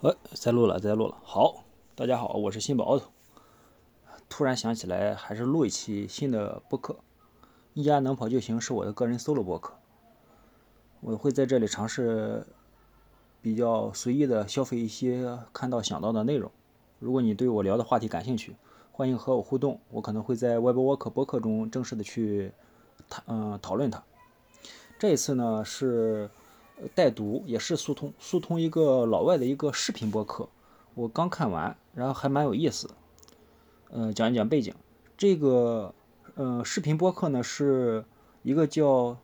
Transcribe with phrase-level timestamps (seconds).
[0.00, 1.16] 呃，在录了，在录了。
[1.24, 1.64] 好，
[1.96, 3.00] 大家好，我是新宝。
[4.28, 7.00] 突然想起来，还是录一期新的播客。
[7.74, 9.74] 一家能跑就行，是我的个人 solo 播客。
[11.00, 12.46] 我会在这里尝试
[13.42, 16.48] 比较随意的消费一些看到想到的内容。
[17.00, 18.54] 如果你对我聊的话题感兴趣，
[18.92, 19.80] 欢迎和我互动。
[19.90, 22.52] 我可能会在 Webwork 播客中正式的去
[23.08, 24.04] 谈，嗯，讨论它。
[24.96, 26.30] 这一次呢是。
[26.94, 30.48] 带读也是速通，速通一个老外的一个视频播客，
[30.94, 32.88] 我刚看完，然后还蛮有意思。
[33.90, 34.72] 嗯，讲一讲背景，
[35.16, 35.92] 这个
[36.36, 38.04] 呃视频播客呢是
[38.42, 39.16] 一个叫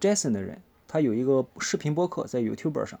[0.00, 2.98] Jason 的人，他有一个视频播客在 YouTube 上，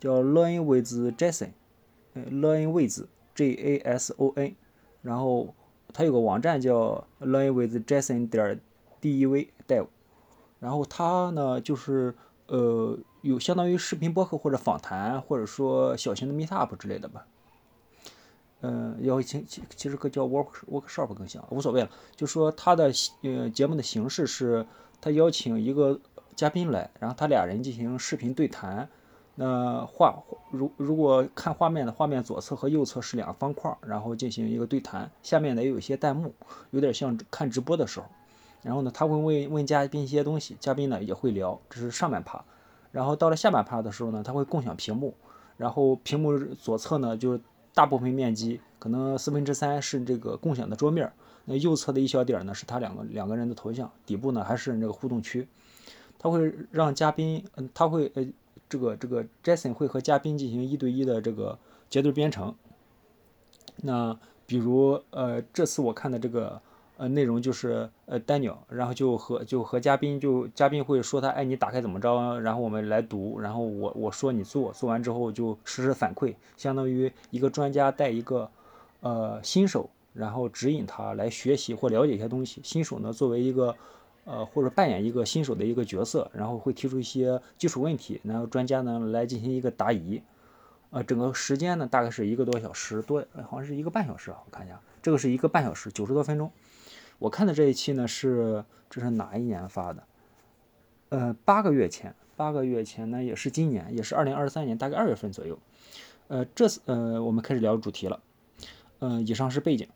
[0.00, 4.56] 叫 Learn with Jason，Learn with J A S O N，
[5.02, 5.54] 然后
[5.92, 8.60] 他有个网站叫 Learn with Jason 点
[9.00, 9.86] D E V Dev，
[10.58, 12.14] 然后他呢就是
[12.48, 12.98] 呃。
[13.22, 17.26] 有相当于视频播客或者访谈，或者说小型的 meet up 之类的吧。
[18.60, 21.90] 嗯，邀请其其实可叫 work workshop 更像，无所谓了。
[22.16, 24.66] 就说他的呃节目的形式是，
[25.00, 26.00] 他邀请一个
[26.34, 28.88] 嘉宾来，然后他俩人进行视频对谈。
[29.36, 36.34] 那画如如果看画面的画面左侧和右侧是两个方块，然后进行一个对谈，下面呢也有一些弹幕，
[36.72, 38.06] 有点像看直播的时候。
[38.62, 42.44] 然后呢，他会问问嘉宾一些东西，嘉宾呢也会聊，这是上半趴。
[42.90, 45.14] 然后到了下半趴的时候呢，它会共享屏幕，
[45.56, 47.40] 然后屏幕左侧呢就是
[47.74, 51.12] 大部分面积，可能四分之三是这个共享的桌面，
[51.44, 55.46] 那右侧的一小点呢是他两个两个人的头像，底部呢还是那个互动区，
[56.18, 58.26] 他会让嘉宾，嗯，他会呃
[58.68, 61.58] 这个这个 Jason 会和嘉宾进行一对一的这个
[61.90, 62.54] 节奏编程，
[63.82, 66.60] 那比如呃这次我看的这个。
[66.98, 72.40] 呃，内容就是呃，Daniel，然后就和就和嘉宾就嘉宾会说他，哎，你打开怎么着？
[72.40, 78.50] 然后我们来读，然后我我说你做，做完之后就实时反馈，相当于一个专家带一个
[79.00, 82.60] 呃新手，然后指引他来学习或了解一些东西。
[82.64, 83.76] 新手呢，作为一个
[84.24, 90.20] 呃或者扮演一个新手的一个角色，然后会提出一些基础问题，然后专家呢来进行一个答疑。
[90.90, 96.50] 呃，整个时间呢大概是一个多小时多，好像是一个半小时啊，我看一下，这个是一个半小时，九十多分钟。
[97.18, 100.02] 我看的这一期呢是这是哪一年发的？
[101.08, 105.58] 呃，八个月前，八个月前呢也是今年，也是二零二三年大概二月份左右。
[106.28, 108.20] 呃，这次呃我们开始聊主题了。
[109.00, 109.88] 嗯，以上是背景。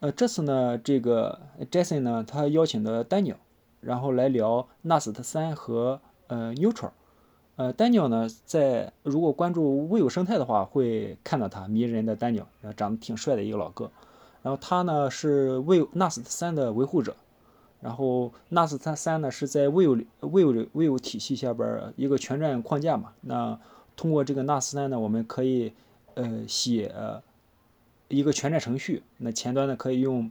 [0.00, 1.40] 呃，这次呢这个
[1.70, 3.36] Jason 呢他邀请的 Daniel，
[3.80, 6.90] 然后来聊 Nast 三和呃 Neutral。
[7.56, 12.46] 呃，Daniel 呢在如果关注微友生态的话会看到他迷人的 Daniel，
[12.76, 13.92] 长得挺帅的一个老哥。
[14.44, 17.16] 然后他呢是 Vue Nast 三的维护者，
[17.80, 23.14] 然后 Nast 三三呢是在 Vue Vue Vue 体系下边一个全站框架嘛。
[23.22, 23.58] 那
[23.96, 25.72] 通过这个 Nast 三呢，我们可以
[26.12, 26.94] 呃写
[28.08, 29.02] 一个全站程序。
[29.16, 30.30] 那前端呢可以用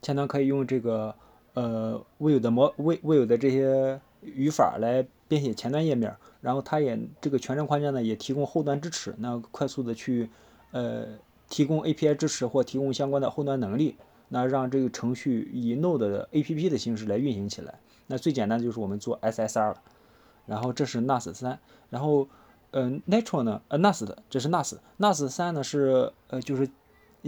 [0.00, 1.12] 前端可以用这个
[1.54, 6.14] 呃 Vue 的模 Vue Vue 的这些语法来编写前端页面。
[6.40, 10.30] 然后它也这个全站框架呢也提供后端支持，那快速的去
[10.70, 11.08] 呃。
[11.48, 13.96] 提供 API 支持或提供相关的后端能力，
[14.28, 17.78] 那让这个程序以 Node 的 APP 的形式来运行起来。
[18.06, 19.82] 那最简单的就是我们做 SSR 了。
[20.46, 21.58] 然后这是 NAS 三，
[21.90, 22.28] 然后
[22.72, 23.62] 嗯，Natural 呢？
[23.68, 26.68] 呃，NAS 的，这是 NAS，NAS 三呢是呃就是。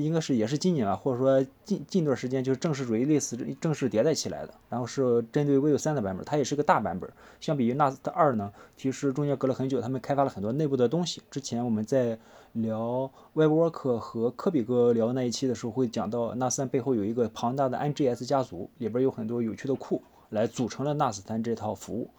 [0.05, 7.11] 应该是也是今年吧，或者说近近段时间就是正式 release 正式迭代起来的，然后是针对 Vue 三的版本，它也是个大版本。
[7.41, 11.23] 相比于 NAS 二呢，其实中间隔了很久，他们开发了很多内部的东西。
[11.31, 12.19] 之前我们在
[12.53, 22.11] 聊 Webwork 和科比哥聊那一期的时候，会讲到 NAS 三背后有一个庞大的 NGS 家族，里边有很多有趣的库来组成了 NAS 三这套服务。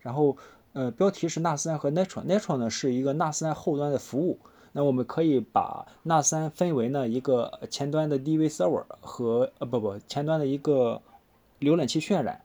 [0.00, 0.36] 然后
[0.72, 4.38] 呃，标题是 NAS 三和 Natural，Natural 呢是一个 NAS 三后端的服务。
[4.76, 11.00] 那我们可以把 NAS 三分为呢一个前端的 DV server 和呃不不前端的一个
[11.60, 12.42] 浏览器渲染，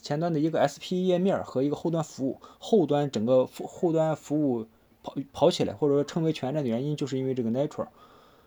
[0.00, 4.66] 前端的一个 SP 页面和一个后端服务，后端整个后端服务
[5.02, 7.88] 跑跑起来或者说称为全站的原因，就是因为这个 nature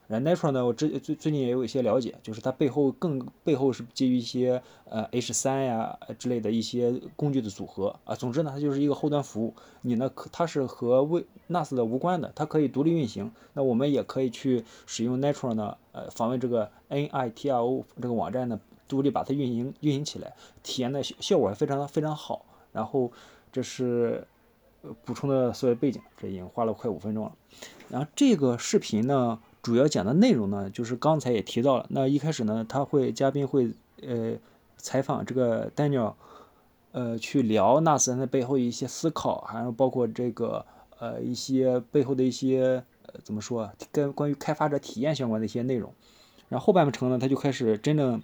[0.08, 0.28] 然后。
[0.28, 8.16] Natural 呢，我最最最近也有一些了解，就是它背后更背后是基于一些呃 H 三呀之类的一些工具的组合啊。
[8.16, 9.54] 总之呢，它就是一个后端服务。
[9.82, 13.32] 你呢，可它是和为 NAS 的无关的，它可以独立运行。
[13.54, 20.34] 那我们也可以去使用 Natural 呢，呃，访问这个 Nitro 这个网站呢，独立把它运行运行起来，
[20.64, 22.46] 体验的效果非常非常好。
[22.72, 23.12] 然后
[23.52, 24.26] 这是
[25.04, 27.34] 补充的所有背景，这已经花了快五分钟了。
[27.90, 29.40] 然后这个视频呢。
[29.68, 31.86] 主要讲的内容呢，就是刚才也提到了。
[31.90, 34.38] 那一开始呢，他会嘉宾会呃
[34.78, 36.14] 采访这个 Daniel，
[36.94, 40.66] 呃去聊纳斯的背后一些思考，还有包括这个
[41.00, 45.94] 呃一些背后的一些呃怎么说，跟关于开发者体验相关的一些内容。
[46.48, 48.22] 然后后半程呢，他就开始真正。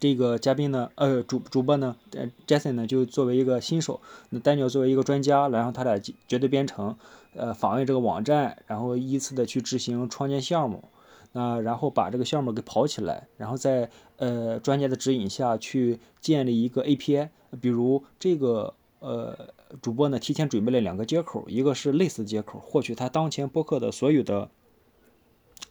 [0.00, 4.00] 这个嘉宾呢，呃，主主播呢，呃，Jason 呢，就作为一个新手，
[4.30, 5.98] 那 Daniel 作为一个专家，然后他俩
[6.28, 6.96] 绝对编程，
[7.34, 10.84] 呃，访问这个网站，然后依次的去执行创建项目，
[11.32, 17.28] 那然后把这个项目给跑起来，然后在呃专家的指引下去建立一个 API，
[17.60, 19.36] 比如这个呃
[19.80, 24.50] 主播呢提前准备了两个接口，一个是类似接口，获取他当前播客的所有的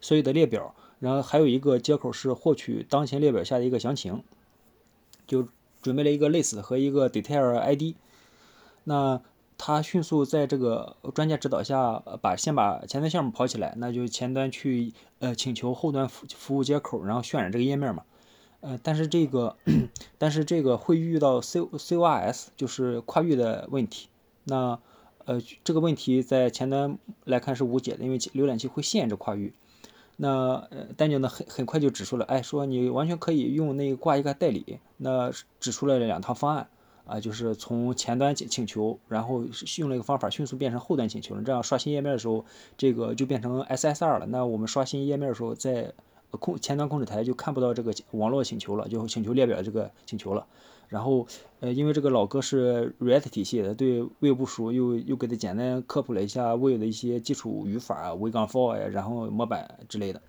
[0.01, 0.75] 所有的列表。
[1.03, 4.23] 然后还有一个接口是获取当前列表下的一个详情，
[5.27, 5.49] 就
[5.81, 7.95] 准备了一个 list 和一个 detail ID。
[8.85, 9.19] 那
[9.57, 18.05] 他迅速在这个专家指导下，把先把前端项目跑起来，那就前端去呃请求后端服服务接口，然后渲染这个页面嘛。
[18.61, 19.57] 呃，但是这个
[20.17, 24.07] 但是这个会遇到 C CORS 就是跨域的问题。
[24.45, 24.79] 那
[25.25, 29.51] 呃这个问题在前端来看是无解的，因为浏览器会限制跨域。
[30.23, 35.29] 那呃，丹尼呢很很快就指出了，哎，说你完全可以用那个挂一个代理，那
[35.59, 36.69] 指出了两套方案
[37.05, 39.43] 啊，就是从前端请请求，然后
[39.79, 42.45] 用了一个方法迅速变成后端请求了，这样刷新页面的时候，
[42.77, 44.25] 这个就变成 SSR 了。
[44.27, 45.91] 那我们刷新页面的时候，在
[46.31, 50.47] 控前端控制台就看不到这个网络请求了，就请求列表这个请求了。
[50.93, 51.25] 然后，
[51.59, 60.21] 呃，因为这个老哥是 React 体系的，对 Vue 不熟，又又给他简单科普了一下 Vue 的一些基础语法啊，维杠 for 呀，然后模板之类的。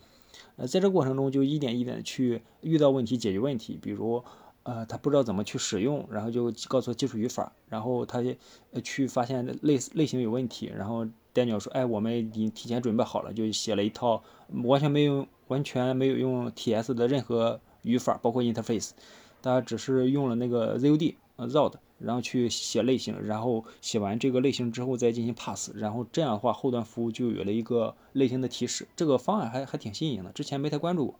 [0.56, 4.24] 呃，在这过程中就一点一点去遇到问题解决问题，比如，
[4.62, 8.22] 呃，他不知道怎么去使用，然后就告诉基础语法，然后他
[8.82, 14.22] 去发现类类型有问题，然后 Daniel 说，哎，我们已经提前准备好了，就写了一套
[14.64, 18.92] 完全没有完全没有用 TS 的任何语法，包括 interface。
[19.44, 28.88] 大家只是用了那个 ZOD 呃 ZOD，然后去写类型，然后写完这个类型之后再进行 pass，然后这样的话后端服务就有了一个类型的提示。
[28.96, 31.14] 这个方案还还挺新颖的，之前没太关注过。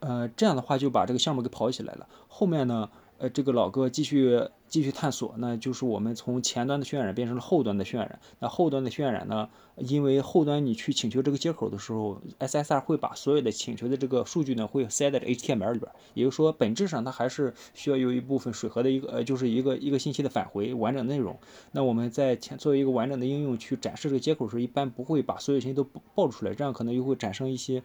[0.00, 2.06] 呃，这样的话就把这个项目给跑起来了。
[2.28, 2.90] 后面呢？
[3.18, 8.18] 呃，这个老哥继续继续探索，那就是我们从前端的渲染变成了后端的渲染。
[8.40, 9.48] 那后端的渲染呢？
[9.76, 15.90] 因为后端你去请求这个接口的时候，SSR 会把所有的请求的这个数据呢，会塞在 HTML 里边。
[16.14, 21.38] 也就是说，本质上它还是需要有一部分水合的一个呃，就是一个一个信息的返回完整内容。
[21.72, 25.84] 那我们在前作为一个完整的应用去展示这个接口时，一般不会把所有信息都
[26.14, 27.82] 暴露出来，这样可能又会产生一些。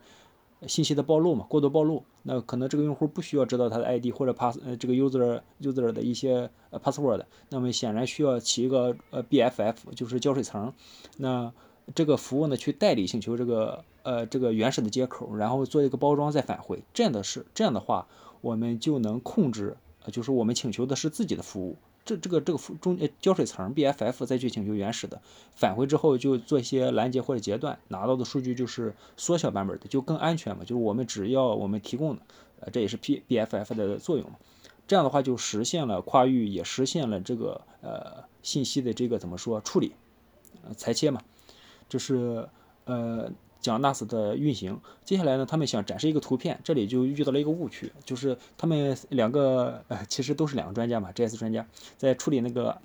[0.67, 10.73] 信息的暴露嘛，过度暴露，那可能这个用户不需要知道他的 ID 或者 pass 呃这个 user user 的一些呃 password，那么显然需要起一个呃 BFF，就是胶水层，
[11.17, 11.51] 那
[11.95, 18.07] 这个服务呢去代理请求这个呃这个原始的接口，然后做一个包装再返回，这样的是这样的话，
[18.41, 19.77] 我们就能控制，
[20.11, 21.77] 就是我们请求的是自己的服务。
[22.03, 25.21] 这这个这个中呃胶水层 BFF 再去请求原始的
[25.55, 30.63] 返回之后，就做一些拦截或者截断，拿到的数据就是缩小版本的，就更安全嘛。
[30.63, 32.21] 就是我们只要我们提供的，
[32.61, 34.37] 呃，这也是 P BFF 的作用嘛。
[34.87, 39.93] 这样的话就实现了跨域，也实现了这个呃信息的这个怎么说处理，
[40.67, 41.21] 呃裁切嘛。
[41.87, 42.47] 就是
[42.85, 43.31] 呃。
[43.61, 51.65] 讲 NAS 的运行，接下来呢，他们想展示一个图片，这里就遇到了一个误区，就是他们两个呃，其实都是两个专家嘛，JS 专家
[51.97, 52.79] 在处理那个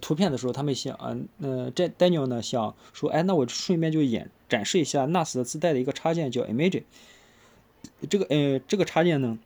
[0.00, 6.84] 图片的时候，他们想，嗯，呃，这 Daniel 呢想说，哎，那我顺便就演展示一下 NAS 自带的一个插件叫 Image，
[8.08, 9.38] 这个呃，这个插件呢，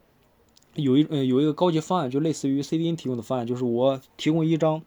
[0.75, 4.83] 有一呃有一个高级方案，就类似于 CDN 提供的方案，就是我提供一张。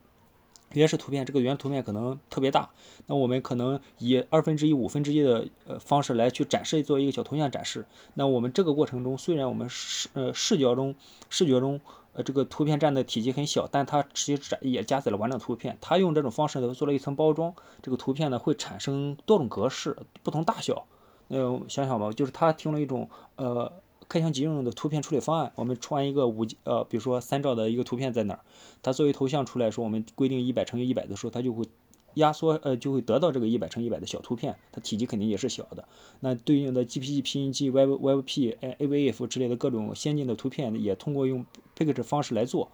[0.74, 2.70] 原始图片，这个原图片可能特别大，
[3.06, 7.86] 那我们可能以二分之一、五分之一的呃方式来去展示，做一个小图像展示。
[8.16, 10.94] 那我们这个过程中，虽然我们视呃视角中
[11.30, 11.80] 视觉中
[12.14, 15.78] 呃这个图片占的体积很小，但它实际展也加载了完整图片。
[15.80, 20.86] 它用这种方式呢做了一层包装，这个图片呢会产生多种格式、不同大小。
[21.30, 23.72] 呃，想想吧，就是它提供了一种呃。
[24.10, 28.40] 开箱即用的图片处理方案，我们传一个五呃，比如说三兆的一个图片在哪儿，
[28.82, 31.66] 它作为头像出来说，我们规定一百乘以一百的时候，它就会
[32.14, 35.88] 压缩呃，就会得到这个一百乘一百的小图片，它体积肯定也是小的。
[36.22, 41.46] 那对应的 GPG、PNG、Web WebP、AVF 之类的各种先进的图片，也通过用
[41.78, 42.72] Picture 方式来做。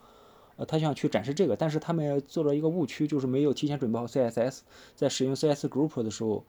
[0.55, 4.59] 呃，他想去展示这个，但是他们做了一个误区，就是没有提前准备好 CSS，
[4.95, 6.45] 在使用 CS Group 的时候。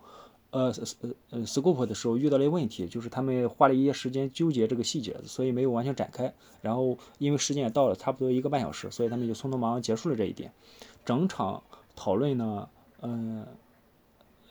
[0.55, 6.33] 呃呃呃，scope 的时候遇到了一个问题，就是他们花了一些时间纠结这个细节，所以没有完全展开。
[6.63, 10.53] 然后因为时间也到了，差不多一个半小时，所以他们就匆匆忙忙结束了这一点。
[11.05, 11.65] 整场
[11.97, 12.69] 讨论呢，
[13.03, 13.45] 嗯，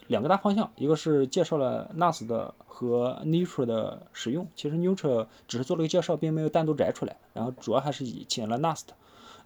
[0.08, 7.16] 两个大方向，一个是介绍了 NAS 的和 Neutral 的使用，其实 Neutral 只是做了个介绍，并没有单独摘出来。
[7.34, 8.82] 然后主要还是以请了 NAS，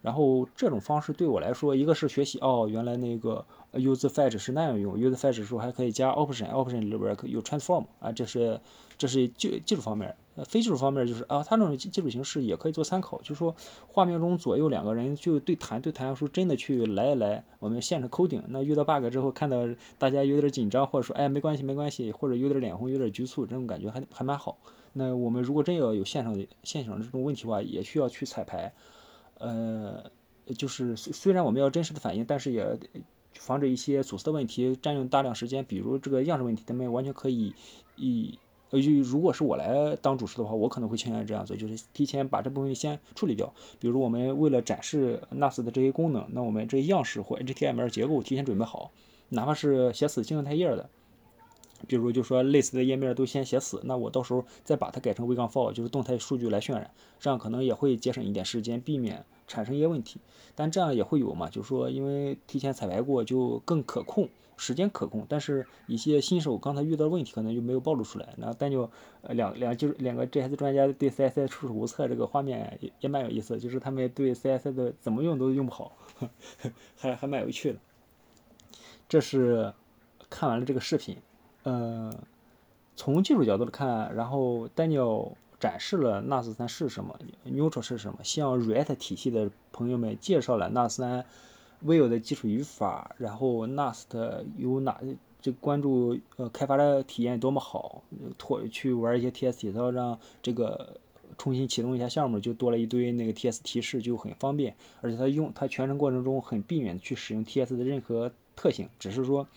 [0.08, 8.62] 然后这种方式对我来说，一个是学习哦，原来那个 use fetch 是那样用，use fetch 时候还可以加 option，option 里边有 transform 啊，这是
[8.98, 10.16] 这是技技术方面。
[10.38, 13.54] 呃，非技术方面就是啊，它这种基础形式也可以做参考，就是说
[13.90, 18.44] 画面中左右两个人就对谈对谈，说真的去来一来，我们现场 coding。
[18.48, 24.58] 那遇到 bug 之后，看到大家有点紧张，或者说哎没关系没关系，或者有点脸红有点局促，这种感觉还还蛮好。
[24.94, 28.72] 那我们如果真要有现场的现场这种问题的话，也需要去彩排。
[29.40, 30.04] 呃，
[30.58, 32.80] 就是虽虽然我们要真实的反应，但是也
[33.34, 37.54] 防止一些阻塞的问题占用大量时间，比如这个样式问题，咱们完全可以
[37.96, 38.38] 以。
[38.70, 43.54] 呃，就如果是我来当主持的话，我可能会倾向于这样做，就是提前把这部分先处理掉。
[43.80, 48.92] 比如我们为了展示 NAS 的这些功能，那我们这些样式或 HTML 结构提前准备好，
[49.30, 50.90] 哪怕是写死静态页的，
[51.88, 60.20] 比如就说类似的页面都先写死，那我到时候再把它改成 v 杠 for，就是动态数据来渲染，这样可能也会节省一点时间，避免产生一些问题。
[60.56, 64.30] 但这样也会有嘛，就是说因为提前彩排过，就更可控。
[64.60, 68.34] 时间可控，但是一些新手刚才遇到的问题可能就没有暴露出来。
[68.38, 68.90] 那但就
[69.22, 75.96] 呃两两就是两个 GS 专家对 CSS 束手无策，这个画面也也蛮有意思，就是他们对 CSS 的怎么用都用不好，
[76.98, 77.78] 还还蛮有趣的。
[79.08, 79.72] 这是
[80.28, 81.18] 看完了这个视频，
[81.68, 82.14] 呃，
[82.96, 91.26] 从技术角度来看，然后 Daniel 展示了 NAS 三是什么，Neutral 是什么，向 React 体系的朋友们介绍了 NAS 三。
[91.86, 94.08] Vue 的基础语法，然后 Nast
[94.58, 95.00] 有哪
[95.40, 98.02] 这关注呃开发的体验多么好，
[98.40, 101.00] 拖去玩一些 TS 体操，让这个
[101.38, 104.76] 重新启动一下项目，就多了一堆那个 TS 提示，就很方便。
[105.02, 109.48] 而且它用它全程过程中很避免去使用 TS 的任何特性，只是说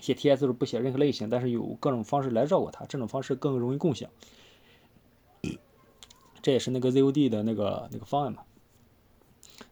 [0.00, 4.10] 写 TS 时不写任何类型，但是有各种方式来绕过它，这种方式更容易共享。
[6.42, 8.42] 这也是那个 ZOD 的那个那个方案嘛。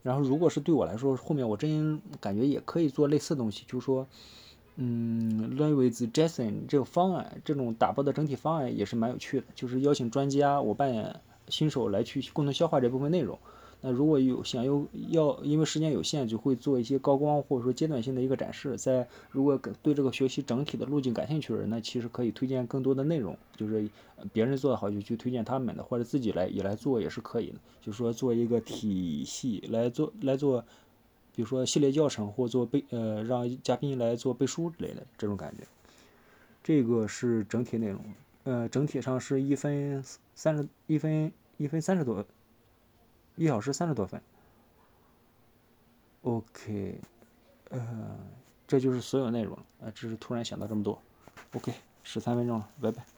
[0.02, 4.06] 然后，如果是对我来说，后面我真感觉也可以做类似的东西，就是说，
[4.76, 13.38] 嗯，Learn with Jason 这个方案，这种打包的整体方案也是蛮有趣的，就是邀请专家，我扮演新手来去共同消化这部分内容。
[13.80, 18.76] 那如果有想要要，因为时间有限，就会做一些高光或者说阶段性的一个展示。
[18.76, 23.88] 在如果对这个学习整体的路径感兴趣的人，那其实可以推荐更多的内容，就是
[24.32, 27.54] 别人做的好就去推荐他们的，或者自己来也来做也是可以的。
[27.80, 30.60] 就是说做一个体系来做来做，
[31.36, 35.62] 比如说系列教程或做背呃让嘉宾来做背书之类的这种感觉。
[36.64, 38.00] 这个是整体内容，
[38.42, 40.02] 呃，整体上是一分
[40.34, 42.26] 三十一分一分三十多。
[43.38, 44.20] 一小时三十多分
[46.22, 47.00] ，OK，
[47.70, 48.18] 呃，
[48.66, 49.64] 这就是所有内容了。
[49.80, 51.00] 呃，只是突然想到这么多
[51.54, 53.17] ，OK，十三分钟了，拜拜。